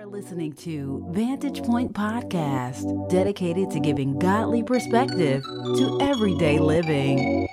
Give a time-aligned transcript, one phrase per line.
[0.00, 7.46] are listening to Vantage Point Podcast, dedicated to giving godly perspective to everyday living.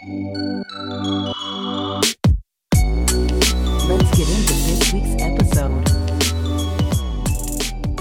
[3.83, 5.89] Let's get into this week's episode.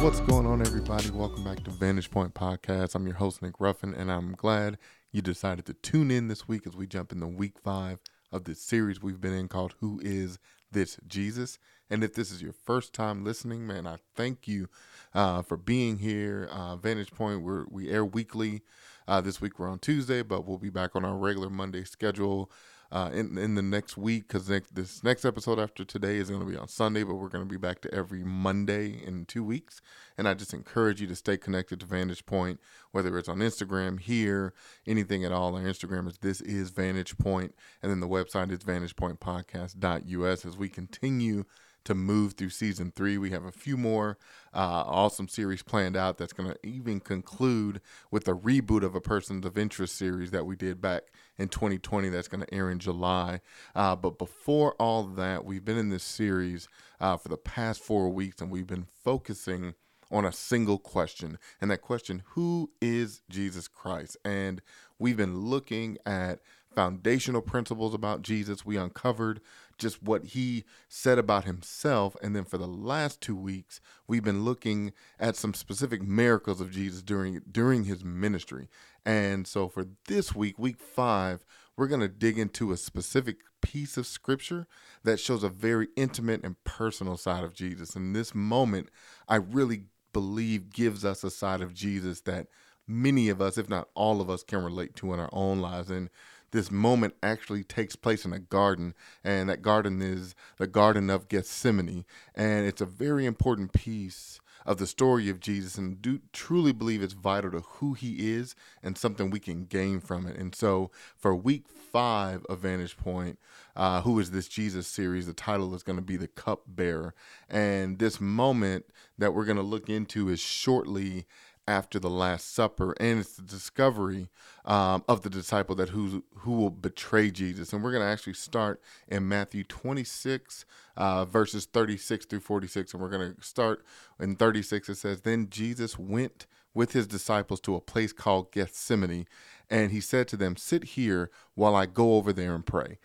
[0.00, 1.10] What's going on, everybody?
[1.10, 2.94] Welcome back to Vantage Point Podcast.
[2.94, 4.78] I'm your host, Nick Ruffin, and I'm glad
[5.10, 7.98] you decided to tune in this week as we jump into week five
[8.30, 10.38] of this series we've been in called Who is
[10.70, 11.58] This Jesus?
[11.88, 14.68] And if this is your first time listening, man, I thank you
[15.14, 16.48] uh, for being here.
[16.50, 18.62] Uh, Vantage Point, we're, we air weekly.
[19.08, 22.50] Uh, this week we're on Tuesday, but we'll be back on our regular Monday schedule
[22.92, 26.46] uh, in in the next week because this next episode after today is going to
[26.46, 29.80] be on Sunday, but we're going to be back to every Monday in two weeks.
[30.16, 32.60] And I just encourage you to stay connected to Vantage Point,
[32.92, 34.54] whether it's on Instagram, here,
[34.86, 35.56] anything at all.
[35.56, 40.68] Our Instagram is this is Vantage Point, and then the website is vantagepointpodcast.us as we
[40.68, 41.44] continue
[41.86, 43.16] to move through season three.
[43.18, 44.18] We have a few more
[44.54, 49.00] uh, awesome series planned out that's going to even conclude with a reboot of a
[49.00, 51.04] Persons of Interest series that we did back
[51.38, 53.40] in 2020 that's going to air in July.
[53.74, 56.68] Uh, but before all that, we've been in this series
[57.00, 59.74] uh, for the past four weeks and we've been focusing
[60.10, 61.38] on a single question.
[61.60, 64.16] And that question, who is Jesus Christ?
[64.24, 64.62] And
[64.98, 66.40] we've been looking at
[66.76, 68.64] foundational principles about Jesus.
[68.64, 69.40] We uncovered
[69.78, 72.16] just what he said about himself.
[72.22, 76.70] And then for the last two weeks, we've been looking at some specific miracles of
[76.70, 78.68] Jesus during during his ministry.
[79.04, 81.44] And so for this week, week five,
[81.76, 84.66] we're going to dig into a specific piece of scripture
[85.02, 87.96] that shows a very intimate and personal side of Jesus.
[87.96, 88.90] And this moment,
[89.28, 92.46] I really believe gives us a side of Jesus that
[92.86, 95.90] many of us, if not all of us, can relate to in our own lives.
[95.90, 96.08] And
[96.52, 98.94] this moment actually takes place in a garden,
[99.24, 102.04] and that garden is the Garden of Gethsemane.
[102.34, 107.00] And it's a very important piece of the story of Jesus and do truly believe
[107.00, 110.36] it's vital to who he is and something we can gain from it.
[110.36, 113.38] And so for week five of Vantage Point,
[113.76, 117.14] uh, Who is This Jesus series, the title is going to be The Cup Bearer.
[117.48, 118.86] And this moment
[119.18, 121.26] that we're going to look into is shortly
[121.68, 124.28] after the Last Supper, and it's the discovery
[124.64, 127.72] um, of the disciple that who who will betray Jesus.
[127.72, 130.64] And we're going to actually start in Matthew 26,
[130.96, 133.84] uh, verses 36 through 46, and we're going to start
[134.20, 134.88] in 36.
[134.88, 139.26] It says, "Then Jesus went with his disciples to a place called Gethsemane,
[139.70, 142.98] and he said to them, Sit here while I go over there and pray."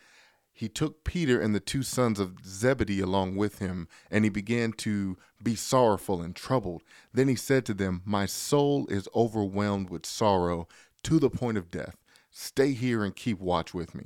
[0.53, 4.73] He took Peter and the two sons of Zebedee along with him, and he began
[4.73, 6.83] to be sorrowful and troubled.
[7.13, 10.67] Then he said to them, My soul is overwhelmed with sorrow
[11.03, 11.97] to the point of death.
[12.29, 14.05] Stay here and keep watch with me.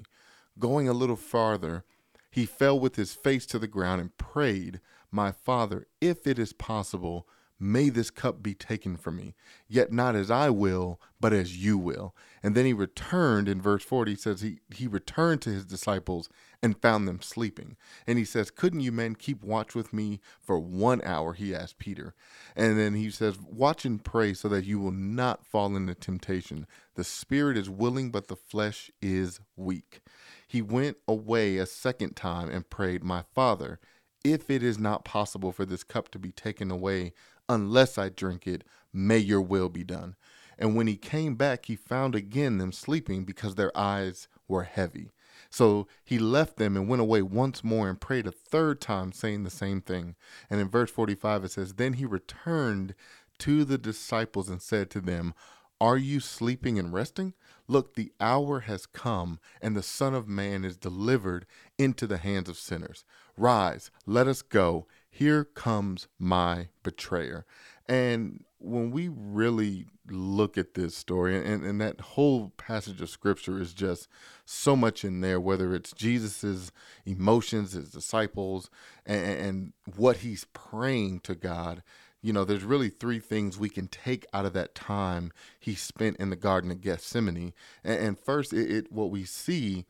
[0.57, 1.83] Going a little farther,
[2.31, 4.79] he fell with his face to the ground and prayed,
[5.11, 7.27] My father, if it is possible,
[7.57, 9.33] May this cup be taken from me,
[9.67, 12.13] yet not as I will, but as you will.
[12.43, 16.27] And then he returned, in verse 40, he says, he, he returned to his disciples
[16.61, 17.77] and found them sleeping.
[18.05, 21.33] And he says, Couldn't you men keep watch with me for one hour?
[21.33, 22.13] He asked Peter.
[22.57, 26.67] And then he says, Watch and pray so that you will not fall into temptation.
[26.95, 30.01] The spirit is willing, but the flesh is weak.
[30.47, 33.79] He went away a second time and prayed, My father,
[34.25, 37.13] if it is not possible for this cup to be taken away
[37.49, 38.63] unless I drink it,
[38.93, 40.15] may your will be done.
[40.57, 45.11] And when he came back, he found again them sleeping because their eyes were heavy.
[45.49, 49.43] So he left them and went away once more and prayed a third time, saying
[49.43, 50.15] the same thing.
[50.49, 52.95] And in verse 45, it says, Then he returned
[53.39, 55.33] to the disciples and said to them,
[55.81, 57.33] Are you sleeping and resting?
[57.67, 61.45] Look, the hour has come, and the Son of Man is delivered
[61.77, 63.03] into the hands of sinners.
[63.37, 64.87] Rise, let us go.
[65.15, 67.45] Here comes my betrayer.
[67.87, 73.61] And when we really look at this story, and, and that whole passage of scripture
[73.61, 74.09] is just
[74.43, 76.73] so much in there, whether it's Jesus's
[77.05, 78.69] emotions, his disciples,
[79.05, 81.81] and, and what he's praying to God,
[82.21, 86.17] you know, there's really three things we can take out of that time he spent
[86.17, 87.53] in the Garden of Gethsemane.
[87.85, 89.85] And, first, it, it what we see,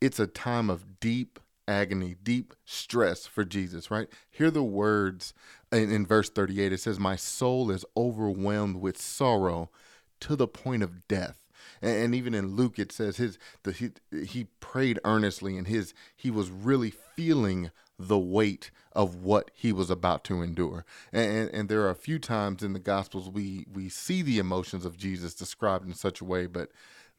[0.00, 4.08] it's a time of deep agony, deep stress for Jesus, right?
[4.30, 5.34] Hear the words
[5.72, 6.72] in, in, verse 38.
[6.72, 9.70] It says, My soul is overwhelmed with sorrow
[10.20, 11.40] to the point of death.
[11.80, 13.90] And, and even in Luke, it says his the, he,
[14.24, 19.88] he prayed earnestly and his he was really feeling the weight of what he was
[19.90, 20.84] about to endure.
[21.12, 24.84] And, and there are a few times in the Gospels we we see the emotions
[24.84, 26.70] of Jesus described in such a way, but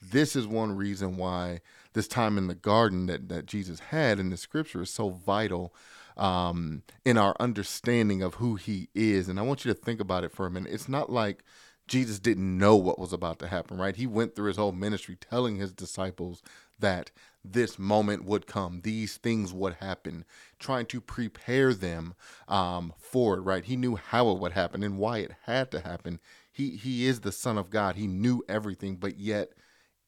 [0.02, 1.62] this is one reason why
[1.94, 5.74] this time in the garden that, that Jesus had in the scripture is so vital.
[6.18, 9.28] um, in our understanding of who he is.
[9.28, 10.72] And I want you to think about it for a minute.
[10.74, 11.44] It's not like
[11.88, 13.96] Jesus didn't know what was about to happen, right?
[13.96, 16.42] He went through his whole ministry telling his disciples
[16.80, 17.12] that
[17.44, 20.26] this moment would come, these things would happen,
[20.60, 22.16] trying to prepare them
[22.48, 23.66] um, for it, right?
[23.66, 26.20] He knew how it would happen and why it had to happen.
[26.52, 27.96] He he is the Son of God.
[27.96, 29.52] He knew everything, but yet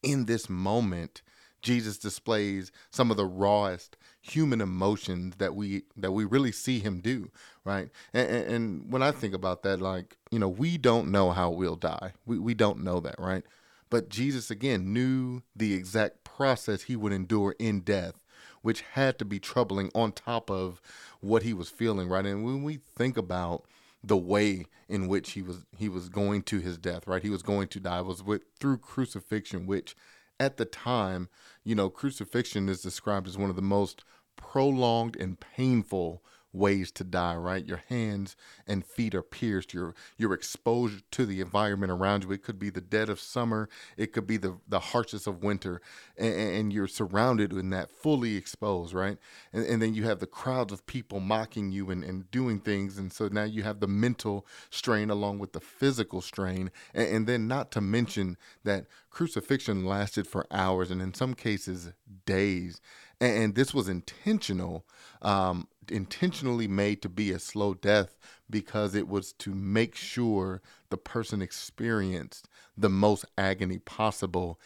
[0.07, 1.21] in this moment,
[1.61, 6.99] Jesus displays some of the rawest human emotions that we that we really see him
[6.99, 7.31] do,
[7.63, 7.89] right?
[8.13, 11.75] And, and, when I think about that, like you know, we don't know how we'll
[11.75, 12.13] die.
[12.25, 13.43] We we don't know that, right?
[13.89, 18.23] But Jesus again knew the exact process he would endure in death,
[18.61, 20.81] which had to be troubling on top of
[21.21, 22.25] what he was feeling, right?
[22.25, 23.65] And when we think about
[24.07, 27.21] the way in which he was he was going to his death, right?
[27.21, 29.95] He was going to die was with through crucifixion, which
[30.39, 31.29] at the time,
[31.63, 34.03] you know, crucifixion is described as one of the most
[34.35, 36.23] prolonged and painful
[36.53, 37.65] ways to die, right?
[37.65, 38.35] Your hands
[38.65, 39.73] and feet are pierced.
[39.73, 42.31] You're you're exposed to the environment around you.
[42.31, 43.69] It could be the dead of summer.
[43.95, 45.81] It could be the the harshest of winter,
[46.17, 49.17] and, and you're surrounded in that, fully exposed, right?
[49.53, 52.97] And, and then you have the crowds of people mocking you and, and doing things,
[52.97, 57.27] and so now you have the mental strain along with the physical strain, and, and
[57.27, 61.91] then not to mention that crucifixion lasted for hours and in some cases
[62.25, 62.81] days,
[63.19, 64.85] and, this was intentional.
[65.21, 68.17] Um, intentionally made to be a slow death
[68.49, 72.47] because it was to make sure the person experienced
[72.77, 74.59] the most agony possible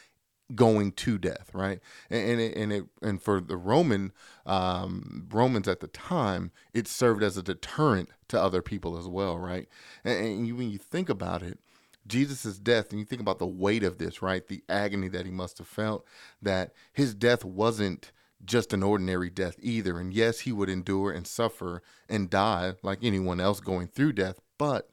[0.53, 1.79] going to death right?
[2.09, 4.11] And, and it, and it and for the roman
[4.45, 9.37] um, romans at the time it served as a deterrent to other people as well
[9.37, 9.67] right?
[10.03, 11.59] And, and you, when you think about it
[12.07, 14.47] jesus' death and you think about the weight of this right?
[14.47, 16.05] The agony that he must have felt
[16.41, 18.11] that his death wasn't
[18.45, 19.99] just an ordinary death either.
[19.99, 24.39] And yes, he would endure and suffer and die like anyone else going through death,
[24.57, 24.89] but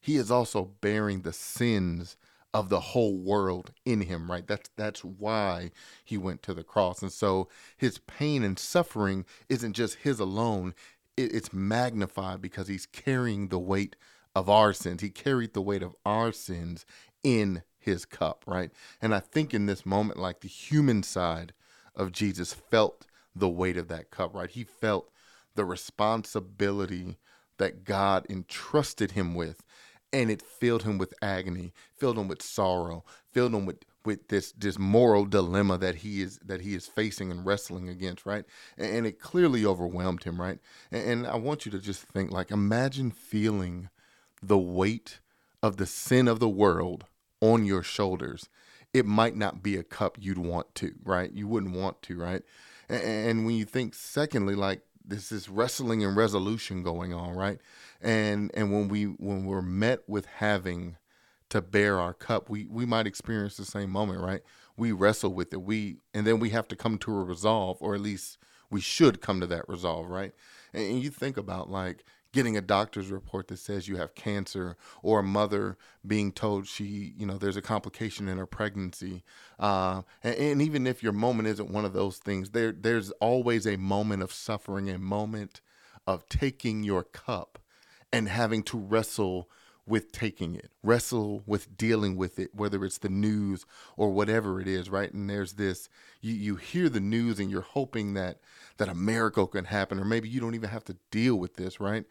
[0.00, 2.16] he is also bearing the sins
[2.54, 4.46] of the whole world in him, right?
[4.46, 5.72] That's that's why
[6.04, 7.02] he went to the cross.
[7.02, 10.74] And so his pain and suffering isn't just his alone.
[11.16, 13.96] It, it's magnified because he's carrying the weight
[14.34, 15.02] of our sins.
[15.02, 16.86] He carried the weight of our sins
[17.22, 18.70] in his cup, right?
[19.02, 21.52] And I think in this moment, like the human side
[21.96, 24.50] of Jesus felt the weight of that cup, right?
[24.50, 25.10] He felt
[25.54, 27.18] the responsibility
[27.58, 29.62] that God entrusted him with,
[30.12, 34.52] and it filled him with agony, filled him with sorrow, filled him with with this
[34.52, 38.44] this moral dilemma that he is that he is facing and wrestling against, right?
[38.78, 40.58] And, and it clearly overwhelmed him, right?
[40.92, 43.88] And, and I want you to just think like imagine feeling
[44.42, 45.18] the weight
[45.62, 47.04] of the sin of the world
[47.40, 48.48] on your shoulders
[48.96, 51.30] it might not be a cup you'd want to, right?
[51.32, 52.42] You wouldn't want to, right?
[52.88, 57.58] And, when you think, secondly, like this is wrestling and resolution going on, right?
[58.00, 60.96] And and when we when we're met with having
[61.48, 64.42] to bear our cup, we we might experience the same moment, right?
[64.76, 67.94] We wrestle with it, we and then we have to come to a resolve, or
[67.94, 68.38] at least
[68.70, 70.32] we should come to that resolve, right?
[70.72, 72.04] And, and you think about like
[72.36, 77.14] getting a doctor's report that says you have cancer or a mother being told she
[77.16, 79.24] you know there's a complication in her pregnancy
[79.58, 83.66] uh, and, and, even if your moment isn't one of those things there there's always
[83.66, 85.62] a moment of suffering a moment
[86.06, 87.58] of taking your cup
[88.12, 89.48] and having to wrestle
[89.86, 93.64] with taking it wrestle with dealing with it whether it's the news
[93.96, 95.12] or whatever it is right?
[95.12, 95.88] And there's this
[96.20, 98.40] you, you hear the news and you're hoping that
[98.78, 101.80] that a miracle can happen or maybe you don't even have to deal with this
[101.80, 102.04] right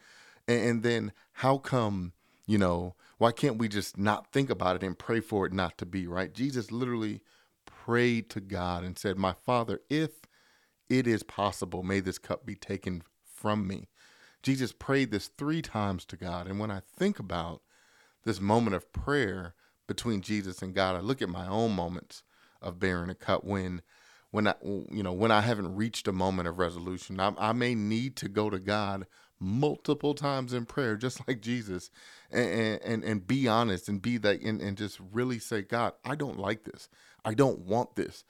[0.47, 2.13] and, and then how come
[2.45, 5.77] you know why can't we just not think about it and pray for it not
[5.77, 6.33] to be right?
[6.33, 7.21] Jesus literally
[7.65, 10.11] prayed to god and said my father if
[10.89, 13.87] it is possible may this cup be taken from me.
[14.43, 16.47] Jesus prayed this three times to god.
[16.47, 17.61] And when i think about
[18.23, 19.53] this moment of prayer
[19.87, 22.23] between jesus and god i look at my own moments
[22.61, 23.81] of bearing a cup when
[24.35, 27.73] when I, you know, when I haven't reached a moment of resolution, I, I may
[27.73, 29.07] need to go to God
[29.39, 31.89] multiple times in prayer, just like Jesus,
[32.31, 36.15] and and, and be honest and be that and, and just really say, God, I
[36.15, 36.89] don't like this.
[37.23, 38.23] I don't want this.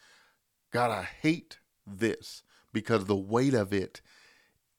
[0.72, 2.44] God, I hate this
[2.74, 4.02] because the weight of it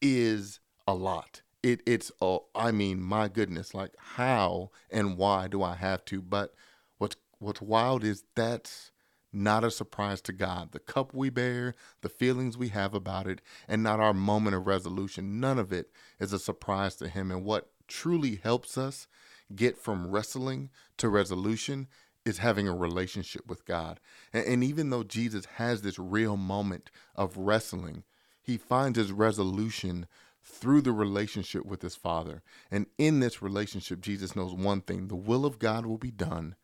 [0.02, 1.42] is a lot.
[1.62, 6.20] It it's oh, I mean, my goodness, like how and why do I have to?
[6.22, 6.54] But
[6.98, 8.90] what's what's wild is that's
[9.36, 10.72] not a surprise to God.
[10.72, 14.66] The cup we bear, the feelings we have about it, and not our moment of
[14.66, 17.30] resolution, none of it is a surprise to Him.
[17.30, 19.06] And what truly helps us
[19.54, 21.86] get from wrestling to resolution
[22.24, 24.00] is having a relationship with God.
[24.32, 28.02] And, and, even though Jesus has this real moment of wrestling,
[28.42, 30.06] he finds his resolution
[30.42, 32.42] through the relationship with his Father.
[32.70, 36.56] And in this relationship, Jesus knows one thing the will of God will be done,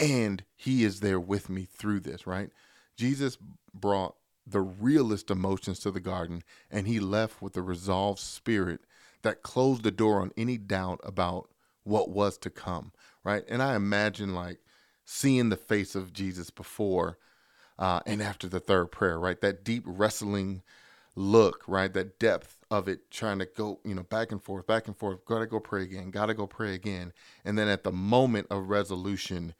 [0.00, 2.50] and he is there with me through this, right?
[2.96, 3.38] Jesus
[3.74, 4.14] brought
[4.46, 8.80] the realest emotions to the garden, and he left with a resolved spirit
[9.22, 11.48] that closed the door on any doubt about
[11.84, 12.92] what was to come,
[13.24, 13.44] right?
[13.48, 14.58] And I imagine like
[15.04, 17.18] seeing the face of Jesus before
[17.78, 19.40] uh, and after the third prayer, right?
[19.40, 20.62] That deep wrestling
[21.16, 21.92] look, right?
[21.92, 25.24] That depth of it, trying to go, you know, back and forth, back and forth.
[25.24, 26.10] Gotta go pray again.
[26.10, 27.12] Gotta go pray again.
[27.44, 29.54] And then at the moment of resolution,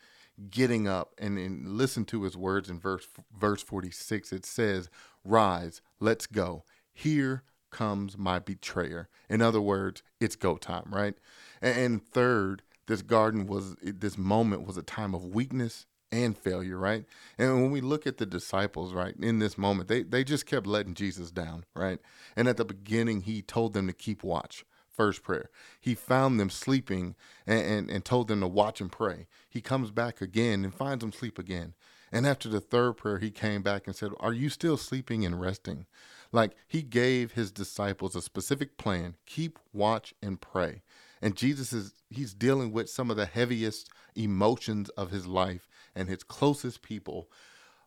[0.51, 4.89] getting up and, and listen to his words in verse verse 46 it says
[5.25, 6.65] rise let's go.
[6.93, 9.09] Here comes my betrayer.
[9.29, 11.15] In other words it's go time right?
[11.61, 16.79] And, and third this garden was this moment was a time of weakness and failure
[16.79, 17.05] right?
[17.37, 20.67] And when we look at the disciples right in this moment they they just kept
[20.67, 21.99] letting jesus down right?
[22.37, 24.65] And at the beginning he told them to keep watch
[24.99, 25.49] first prayer.
[25.81, 27.15] He found them sleeping
[27.47, 29.29] and, and, and, told them to watch and pray.
[29.49, 31.75] He comes back again and finds them sleep again.
[32.11, 35.41] And after the third prayer, he came back and said, Are you still sleeping and
[35.41, 35.87] resting?
[36.33, 40.83] Like he gave his disciples a specific plan keep watch and pray.
[41.23, 46.09] And Jesus is, he's dealing with some of the heaviest emotions of his life, and
[46.09, 47.29] his closest people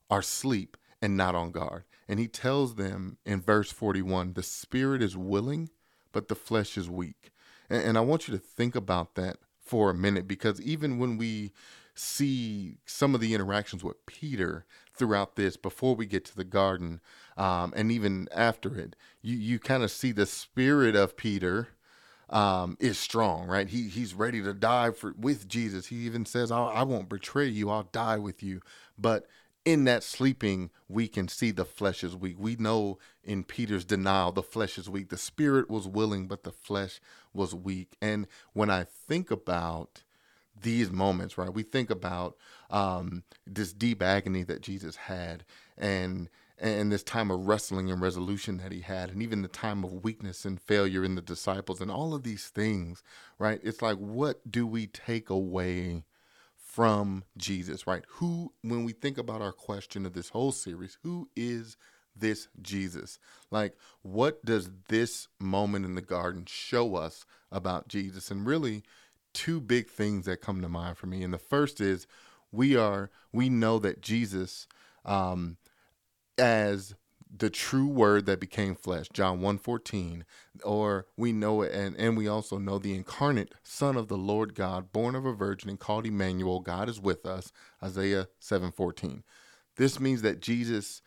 [0.10, 1.84] are sleep and not on guard.
[2.08, 5.70] And he tells them in verse 41 the spirit is willing,
[6.12, 7.32] but the flesh is weak.
[7.70, 11.18] And, and I want you to think about that for a minute because even when
[11.18, 11.52] we
[11.94, 17.00] see some of the interactions with Peter throughout this before we get to the garden
[17.38, 21.70] um, and even after it, you, you kind of see the spirit of Peter
[22.30, 23.68] um, is strong, right?
[23.68, 25.88] He he's ready to die for with Jesus.
[25.88, 27.70] He even says, "I won't betray you.
[27.70, 28.62] I'll die with you."
[28.98, 29.28] But
[29.66, 32.38] in that sleeping, we can see the flesh is weak.
[32.40, 35.10] We know in Peter's denial, the flesh is weak.
[35.10, 37.00] The spirit was willing, but the flesh
[37.34, 37.96] was weak.
[38.02, 40.04] And when I think about
[40.60, 42.38] these moments, right, we think about
[42.70, 45.46] um, this deep agony that Jesus had,
[45.78, 49.84] and and this time of wrestling and resolution that he had, and even the time
[49.84, 53.02] of weakness and failure in the disciples, and all of these things,
[53.40, 53.60] right?
[53.64, 56.04] It's like, what do we take away?
[56.72, 58.04] From Jesus, right?
[58.08, 61.76] Who, when we think about our question of this whole series, who is
[62.16, 63.20] this Jesus?
[63.50, 68.32] Like, what does this moment in the garden show us about Jesus?
[68.32, 68.84] And really,
[69.34, 71.24] two big things that come to mind for me.
[71.24, 72.08] And the first is
[72.52, 74.68] we are, we know that Jesus,
[75.04, 75.58] um,
[76.38, 76.96] as
[77.36, 80.24] the true word that became flesh john 1.14
[80.64, 84.54] or we know it and, and we also know the incarnate son of the lord
[84.54, 89.24] god born of a virgin and called emmanuel god is with us isaiah 7.14
[89.78, 91.02] this means that jesus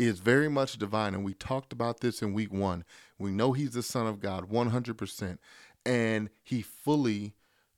[0.00, 2.84] is very much divine and we talked about this in week one.
[3.18, 5.38] We know he's the son of god 100%
[5.84, 7.34] and he fully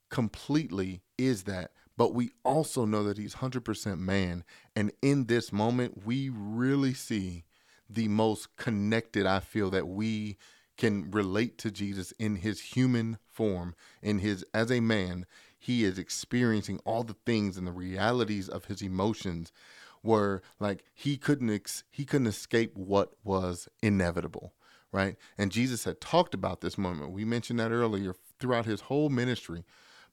[0.09, 4.45] completely is that but we also know that he's 100% man
[4.77, 7.45] and in this moment we really see
[7.95, 10.37] the most connected I feel that we
[10.77, 15.27] can relate to Jesus in his human form, in his as a man,
[15.59, 19.53] he is experiencing all the things and the realities of his emotions
[20.03, 24.55] were like he couldn't ex- he couldn't escape what was inevitable,
[24.91, 25.17] right?
[25.39, 27.13] And Jesus had talked about this moment.
[27.13, 29.65] We mentioned that earlier throughout his whole ministry,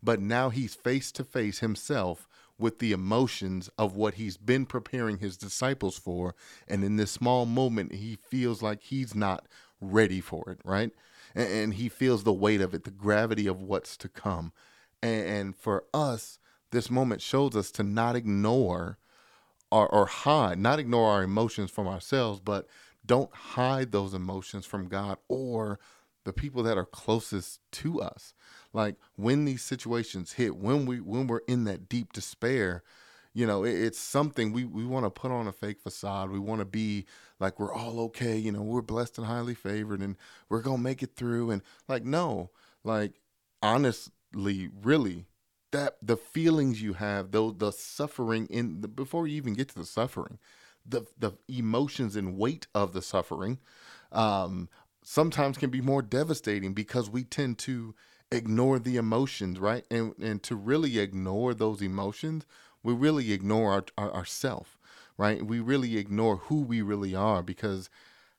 [0.03, 2.27] but now he's face to face himself
[2.59, 6.35] with the emotions of what he's been preparing his disciples for.
[6.67, 9.47] And in this small moment, he feels like he's not
[9.81, 10.91] ready for it, right?
[11.33, 14.51] And, and he feels the weight of it, the gravity of what's to come.
[15.01, 16.39] And, and for us,
[16.71, 18.97] this moment shows us to not ignore
[19.71, 22.67] or, or hide, not ignore our emotions from ourselves, but
[23.05, 25.79] don't hide those emotions from God or
[26.25, 28.33] the people that are closest to us.
[28.73, 32.83] Like when these situations hit when we when we're in that deep despair
[33.33, 36.31] you know it, it's something we we want to put on a fake facade.
[36.31, 37.05] We want to be
[37.39, 40.17] like we're all okay you know we're blessed and highly favored and
[40.49, 41.51] we're gonna make it through.
[41.51, 42.51] And like no
[42.83, 43.13] like
[43.61, 45.25] honestly really
[45.71, 49.75] that the feelings you have though the suffering in the, before you even get to
[49.75, 50.39] the suffering
[50.85, 53.59] the the emotions and weight of the suffering
[54.11, 54.69] um
[55.09, 57.95] sometimes can be more devastating because we tend to
[58.31, 59.83] ignore the emotions, right?
[59.89, 62.45] And and to really ignore those emotions,
[62.83, 64.77] we really ignore our, our ourself,
[65.17, 65.43] right?
[65.43, 67.89] We really ignore who we really are because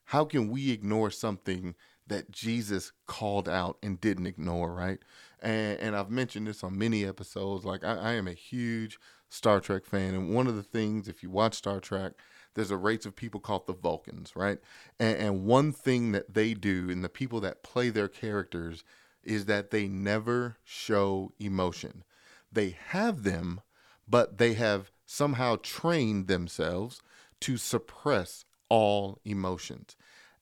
[0.05, 1.75] how can we ignore something
[2.07, 4.99] that Jesus called out and didn't ignore, right?
[5.41, 7.65] And and I've mentioned this on many episodes.
[7.65, 8.97] Like I, I am a huge
[9.27, 12.13] Star Trek fan, and one of the things, if you watch Star Trek,
[12.53, 14.59] there's a race of people called the Vulcans, right?
[14.99, 18.83] And, and one thing that they do, and the people that play their characters,
[19.23, 22.03] is that they never show emotion.
[22.51, 23.61] They have them,
[24.07, 27.01] but they have somehow trained themselves
[27.41, 29.95] to suppress all emotions.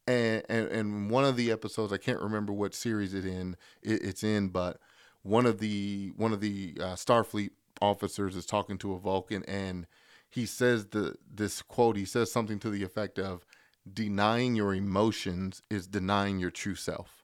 [0.07, 4.01] And, and, and one of the episodes, I can't remember what series it in it,
[4.03, 4.79] it's in, but
[5.21, 7.51] one of the one of the uh, Starfleet
[7.81, 9.85] officers is talking to a Vulcan, and
[10.29, 11.97] he says the this quote.
[11.97, 13.45] He says something to the effect of,
[13.91, 17.23] "Denying your emotions is denying your true self."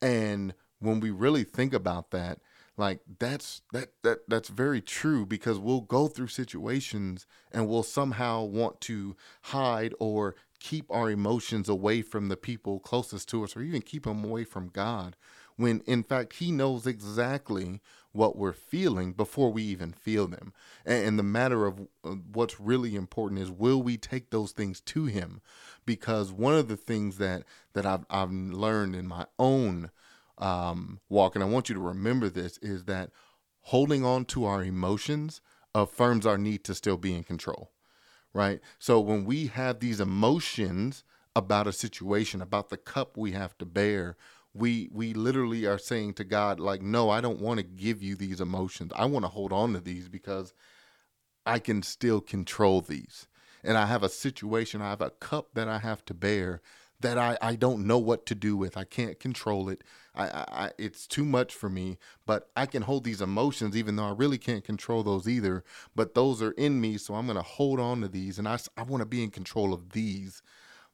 [0.00, 2.40] And when we really think about that,
[2.76, 8.42] like that's that that that's very true because we'll go through situations and we'll somehow
[8.42, 13.62] want to hide or keep our emotions away from the people closest to us or
[13.62, 15.16] even keep them away from God
[15.56, 17.80] when in fact he knows exactly
[18.12, 20.52] what we're feeling before we even feel them.
[20.84, 25.06] And, the matter of uh, what's really important is will we take those things to
[25.06, 25.40] him?
[25.86, 29.90] Because one of the things that that I've I've learned in my own
[30.38, 33.10] um, walk, and I want you to remember this, is that
[33.62, 35.40] holding on to our emotions
[35.74, 37.70] affirms our need to still be in control.
[38.34, 38.60] Right.
[38.78, 41.04] So when we have these emotions
[41.36, 44.16] about a situation, about the cup we have to bear,
[44.54, 48.14] we we literally are saying to God like no I don't want to give you
[48.14, 48.92] these emotions.
[48.94, 50.52] I want to hold on to these because
[51.46, 53.26] I can still control these.
[53.64, 56.60] And I have a situation I have a cup that I have to bear
[57.00, 58.76] that I, I don't know what to do with.
[58.76, 59.82] I can't control it.
[60.14, 64.08] I, I it's too much for me but I can hold these emotions even though
[64.08, 65.64] I really can't control those either.
[65.96, 68.58] But those are in me so I'm going to hold on to these and I,
[68.76, 70.42] I want to be in control of these.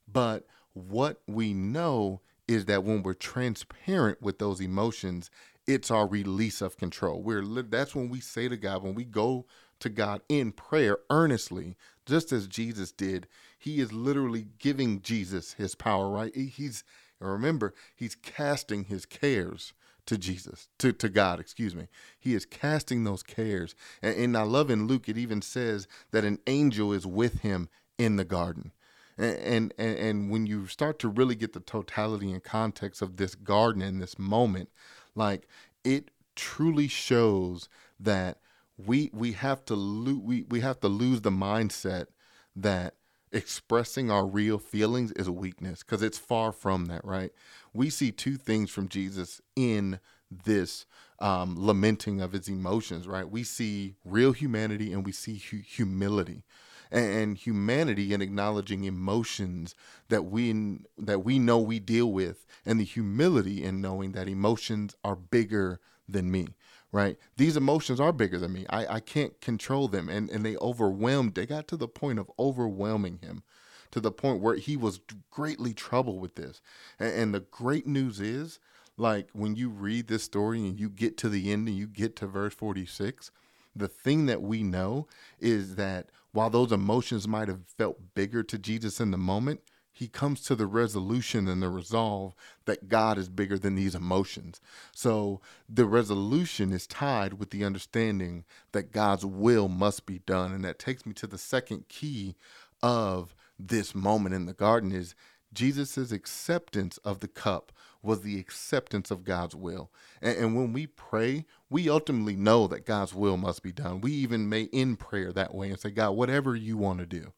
[0.07, 5.31] But what we know is that when we're transparent with those emotions,
[5.67, 7.23] it's our release of control.
[7.23, 9.47] We're that's when we say to God, when we go
[9.81, 11.76] to God in prayer earnestly,
[12.07, 13.28] just as Jesus did,
[13.59, 16.35] he is literally giving Jesus his power, right?
[16.35, 16.85] He's
[17.21, 19.75] remember, he's casting his cares
[20.07, 21.88] to Jesus, to, to God, excuse me.
[22.19, 23.75] He is casting those cares.
[24.00, 27.69] And, and I love in Luke, it even says that an angel is with him
[27.99, 28.73] in the garden
[29.19, 33.35] and, and and when you start to really get the totality and context of this
[33.35, 34.69] garden in this moment
[35.15, 35.49] like
[35.85, 38.39] it truly shows that
[38.76, 42.07] we we have to lo- we we have to lose the mindset
[42.54, 42.95] that
[43.33, 47.33] expressing our real feelings is a weakness because it's far from that right?
[47.75, 50.00] We see two things from jesus in
[50.31, 50.87] this
[51.21, 53.28] um, lamenting of his emotions right?
[53.28, 56.45] We see real humanity and we see hu- humility
[56.91, 59.75] and, humanity and acknowledging emotions
[60.09, 64.97] that we that we know we deal with and the humility in knowing that emotions
[65.05, 66.49] are bigger than me
[66.91, 67.19] right?
[67.37, 68.65] These emotions are bigger than me.
[68.71, 72.31] I, I can't control them and, and they overwhelmed they got to the point of
[72.39, 73.43] overwhelming him
[73.91, 76.61] to the point where he was greatly troubled with this.
[76.99, 78.59] And, and the great news is
[78.97, 82.17] like when you read this story and you get to the end and you get
[82.17, 83.31] to verse 46
[83.77, 85.07] the thing that we know
[85.39, 89.60] is that while those emotions might have felt bigger to Jesus in the moment,
[89.99, 92.32] he comes to the resolution and the resolve
[92.67, 94.60] that God is bigger than these emotions.
[94.95, 100.52] So the resolution is tied with the understanding that God's will must be done.
[100.52, 102.36] And that takes me to the second key
[102.80, 105.17] of this moment in the garden is
[105.52, 109.91] Jesus' acceptance of the cup was the acceptance of God's will.
[110.23, 114.00] And, and, when we pray, we ultimately know that God's will must be done.
[114.00, 117.32] We even may end prayer that way and say, God, whatever you want to do,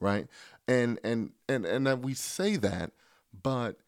[0.00, 0.26] right?
[0.66, 2.92] And and and and we say that,
[3.42, 3.78] but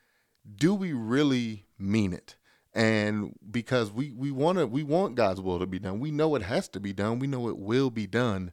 [0.57, 2.37] do we really mean it?
[2.75, 5.99] And because we we want to we want God's will to be done.
[5.99, 7.19] We know it has to be done.
[7.19, 8.53] We know it will be done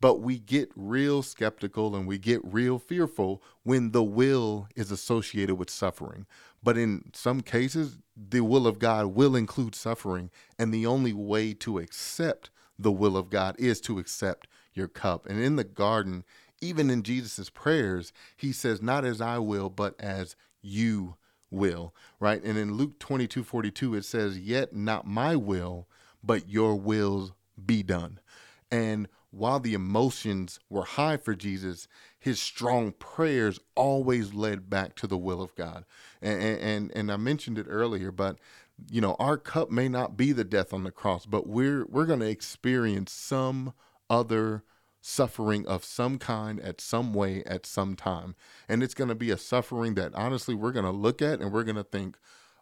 [0.00, 5.56] but we get real skeptical and we get real fearful when the will is associated
[5.56, 6.26] with suffering.
[6.62, 10.30] But in some cases, the will of God will include suffering.
[10.58, 15.26] And the only way to accept the will of God is to accept your cup.
[15.26, 16.24] And in the garden,
[16.60, 21.16] even in Jesus' prayers, he says, Not as I will, but as you
[21.50, 22.42] will, right?
[22.42, 25.88] And in Luke 22 42, it says, Yet not my will,
[26.22, 27.32] but your wills
[27.64, 28.18] be done.
[28.70, 31.86] And while the emotions were high for Jesus,
[32.18, 35.84] his strong prayers always led back to the will of God.
[36.20, 38.36] And, and, and I mentioned it earlier, but
[38.90, 42.06] you know, our cup may not be the death on the cross, but we're we're
[42.06, 43.74] going to experience some
[44.08, 44.64] other
[45.02, 48.34] suffering of some kind at some way at some time.
[48.68, 51.52] And it's going to be a suffering that honestly we're going to look at and
[51.52, 52.16] we're going to think,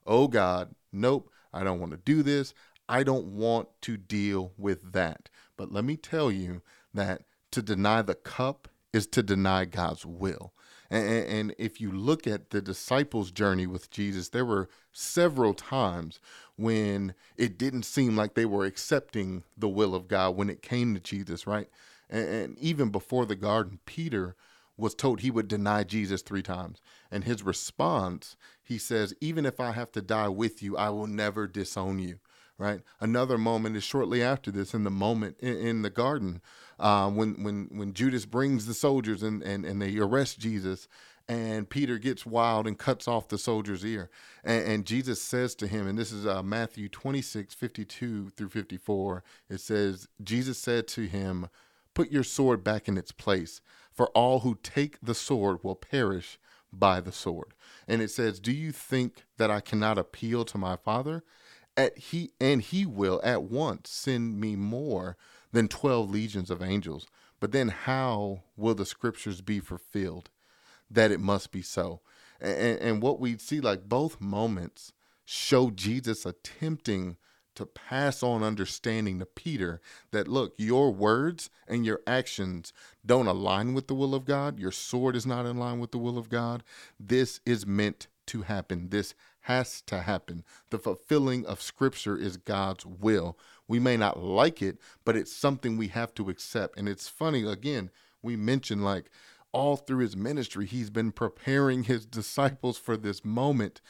[0.07, 2.54] "Oh God, nope, I don't want to do this.
[2.88, 5.28] I don't want to deal with that.
[5.59, 6.62] But let me tell you
[6.94, 10.55] that to deny the cup is to deny God's will.
[10.90, 16.18] And, and, if you look at the disciples' journey with Jesus, there were several times
[16.57, 20.94] when it didn't seem like they were accepting the will of God when it came
[20.94, 21.68] to Jesus, right?
[22.09, 24.35] And, and even before the garden, Peter
[24.79, 26.81] was told he would deny Jesus three times.
[27.11, 31.07] And his response, he says, Even if I have to die with you, I will
[31.07, 32.18] never disown you
[32.59, 32.81] right?
[33.01, 36.42] Another moment is shortly after this, in the moment in, in the garden,
[36.79, 40.88] uh, when when when Judas brings the soldiers and, and and they arrest Jesus,
[41.29, 44.11] and Peter gets wild and cuts off the soldier's ear,
[44.44, 49.23] and, and Jesus says to him, and this is uh, Matthew 26, 52 through 54.
[49.49, 51.49] It says, Jesus said to him,
[51.94, 53.61] "Put your sword back in its place,
[53.92, 56.38] for all who take the sword will perish."
[56.71, 57.55] by the sword.
[57.87, 61.25] And it says, Do you think that I cannot appeal to my Father?
[61.78, 65.16] At he and he will at once send me more
[65.52, 67.06] than 12 legions of angels.
[67.40, 70.28] But then how will the scriptures be fulfilled
[70.90, 72.00] that it must be so?
[72.40, 74.92] And, and what we see like both moments
[75.24, 77.16] show jesus attempting
[77.54, 79.80] to pass on understanding to peter
[80.12, 82.72] that look your words and your actions
[83.04, 84.58] don't align with the will of god.
[84.58, 86.62] Your sword is not in line with the will of god.
[87.00, 88.90] This is meant to happen.
[88.90, 89.14] This
[89.48, 90.44] has to happen.
[90.68, 93.38] The fulfilling of Scripture is God's will.
[93.66, 96.78] We may not like it, but it's something we have to accept.
[96.78, 97.90] And it's funny, again,
[98.22, 99.11] we mentioned like
[99.50, 103.80] all through his ministry, he's been preparing his disciples for this moment,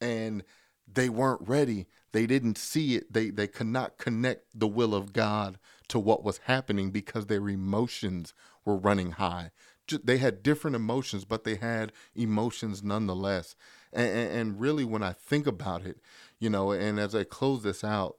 [0.00, 0.44] and
[0.90, 1.86] they weren't ready.
[2.12, 3.12] They didn't see it.
[3.12, 7.48] They they could not connect the will of God to what was happening because their
[7.48, 9.50] emotions were running high.
[10.04, 13.56] They had different emotions, but they had emotions nonetheless.
[13.92, 15.98] And, and, really, when I think about it,
[16.38, 18.16] you know, and as I close this out,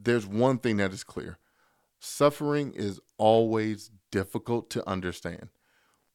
[0.00, 1.38] there's one thing that is clear
[2.00, 5.48] suffering is always difficult to understand.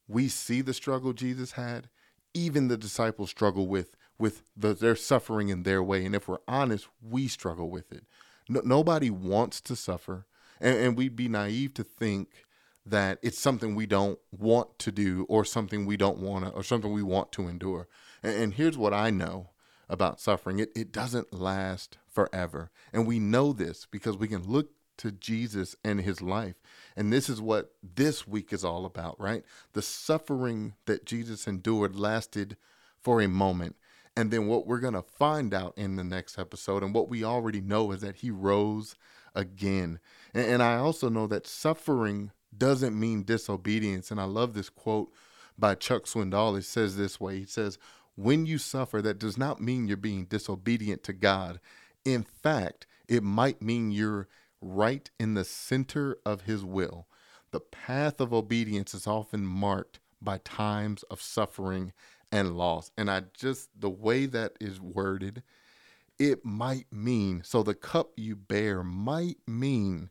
[0.07, 1.89] We see the struggle Jesus had,
[2.33, 6.05] even the disciples struggle with with the, their suffering in their way.
[6.05, 8.05] And if we're honest, we struggle with it.
[8.47, 10.25] No, nobody wants to suffer,
[10.61, 12.29] and, and we'd be naive to think
[12.85, 16.63] that it's something we don't want to do or something we don't want to or
[16.63, 17.87] something we want to endure.
[18.23, 19.49] And, here's what I know
[19.89, 22.71] about suffering it, it doesn't last forever.
[22.93, 26.55] And we know this because we can look to Jesus and his life.
[26.95, 29.43] And this is what this week is all about, right?
[29.73, 32.57] The suffering that Jesus endured lasted
[33.01, 33.75] for a moment.
[34.15, 37.23] And then what we're going to find out in the next episode, and what we
[37.23, 38.95] already know, is that he rose
[39.33, 39.99] again.
[40.33, 44.11] And, and I also know that suffering doesn't mean disobedience.
[44.11, 45.11] And I love this quote
[45.57, 46.57] by Chuck Swindoll.
[46.57, 47.77] It says this way He says,
[48.15, 51.59] When you suffer, that does not mean you're being disobedient to God.
[52.05, 54.27] In fact, it might mean you're
[54.61, 57.07] right in the center of His will.
[57.51, 61.93] The path of obedience is often marked by times of suffering
[62.31, 62.91] and loss.
[62.97, 65.43] And I just, the way that is worded,
[66.17, 70.09] it might mean, so the cup you bear might mean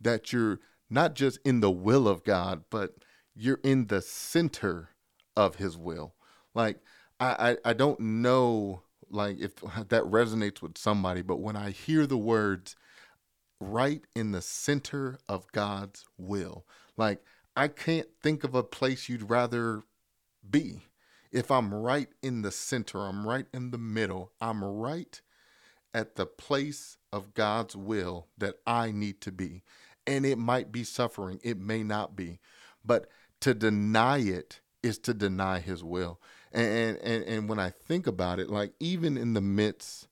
[0.00, 2.96] that you're not just in the will of God, but
[3.34, 4.90] you're in the center
[5.36, 6.14] of his will.
[6.54, 6.80] Like
[7.18, 9.56] I, I, I don't know like if
[9.88, 12.76] that resonates with somebody, but when I hear the words
[13.60, 17.22] right in the center of God's will, like
[17.56, 19.82] I can't think of a place you'd rather
[20.48, 20.82] be.
[21.32, 25.20] If I'm right in the center, I'm right in the middle, I'm right
[25.92, 29.62] at the place of God's will that I need to be
[30.06, 32.38] and it might be suffering, it may not be.
[32.84, 33.08] But
[33.40, 36.20] to deny it is to deny his will.
[36.56, 40.08] And, and and when I think about it, like even in the midst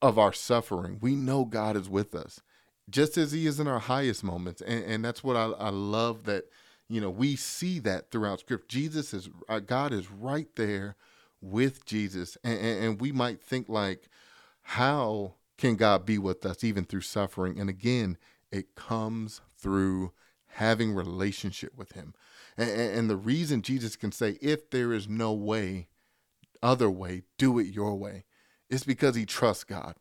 [0.00, 2.40] of our suffering, we know God is with us,
[2.88, 4.62] just as He is in our highest moments.
[4.62, 6.44] And, and that's what I, I love that
[6.88, 8.68] you know we see that throughout Scripture.
[8.68, 10.94] Jesus is uh, God is right there
[11.42, 14.08] with Jesus, and, and, and we might think like,
[14.62, 17.58] how can God be with us even through suffering?
[17.58, 18.18] And again,
[18.52, 20.12] it comes through
[20.46, 22.14] having relationship with him.
[22.56, 25.88] And, and, the reason Jesus can say, if there is no way,
[26.62, 28.24] other way, do it your way,
[28.70, 29.94] is because he trusts God.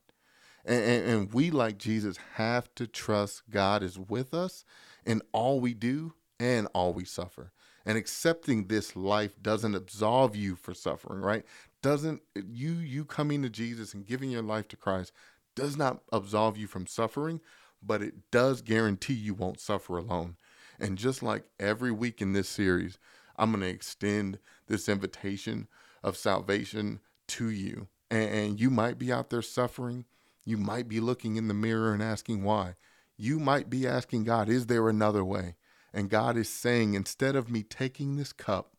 [0.63, 4.63] And, and, and we, like Jesus, have to trust God is with us
[5.05, 7.51] in all we do and all we suffer.
[7.85, 11.45] And accepting this life doesn't absolve you for suffering, right?
[11.83, 15.11] Doesn't you you coming to Jesus and giving your life to Christ
[15.55, 17.41] does not absolve you from suffering,
[17.83, 20.35] but it does guarantee you won't suffer alone.
[20.79, 22.97] And just like every week in this series,
[23.37, 25.67] I'm going to extend this invitation
[26.03, 27.87] of salvation to you.
[28.11, 30.05] And, you might be out there suffering.
[30.45, 32.75] You might be looking in the mirror and asking why.
[33.17, 35.55] You might be asking God, is there another way?
[35.93, 38.75] And God is saying, instead of me taking this cup,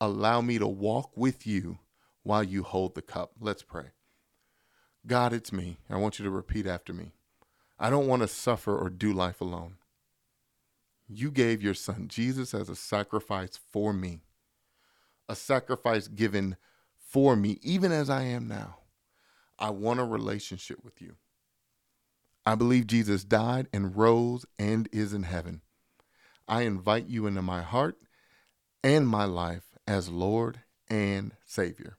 [0.00, 1.78] allow me to walk with you
[2.22, 3.32] while you hold the cup.
[3.40, 3.86] Let's pray.
[5.06, 5.78] God, it's me.
[5.90, 7.12] I want you to repeat after me.
[7.78, 9.76] I don't want to suffer or do life alone.
[11.08, 14.20] You gave your son Jesus as a sacrifice for me,
[15.28, 16.56] a sacrifice given
[16.96, 18.78] for me, even as I am now.
[19.58, 21.16] I want a relationship with you.
[22.46, 25.62] I believe Jesus died and rose and is in heaven.
[26.46, 27.96] I invite you into my heart
[28.82, 31.96] and my life as Lord and Savior.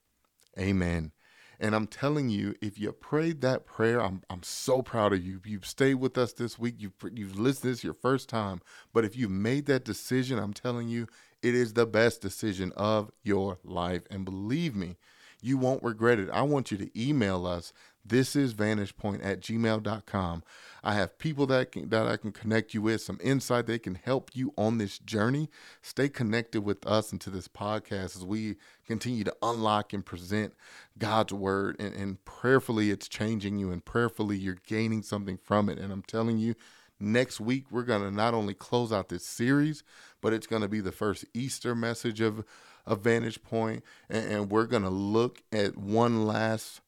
[0.59, 1.11] Amen.
[1.59, 5.41] And I'm telling you, if you prayed that prayer, I'm, I'm so proud of you.
[5.45, 6.75] You've stayed with us this week.
[6.79, 8.61] You've, you've listened this your first time.
[8.93, 11.07] But if you made that decision, I'm telling you,
[11.41, 14.03] it is the best decision of your life.
[14.09, 14.97] And believe me,
[15.41, 16.29] you won't regret it.
[16.31, 17.71] I want you to email us.
[18.07, 20.43] This is vantagepoint at gmail.com.
[20.83, 23.95] I have people that can, that I can connect you with, some insight they can
[23.95, 25.49] help you on this journey.
[25.81, 30.53] Stay connected with us and to this podcast as we continue to unlock and present
[30.99, 31.77] God's word.
[31.79, 35.79] And, and prayerfully, it's changing you, and prayerfully, you're gaining something from it.
[35.79, 36.53] And I'm telling you,
[36.99, 39.83] next week, we're going to not only close out this series,
[40.21, 42.45] but it's going to be the first Easter message of
[42.85, 46.81] a vantage point, and, and we're going to look at one last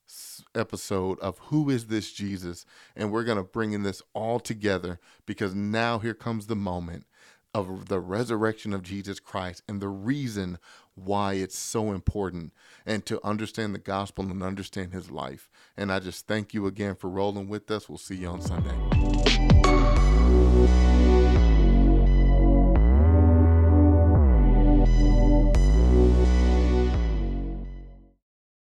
[0.55, 2.65] episode of who is this Jesus,
[2.95, 7.05] and we're going to bring in this all together because now here comes the moment
[7.53, 10.59] of the resurrection of Jesus Christ and the reason
[10.95, 12.53] why it's so important
[12.85, 15.49] and to understand the gospel and understand his life.
[15.75, 17.87] And I just thank you again for rolling with us.
[17.87, 19.26] We'll see you on Sunday.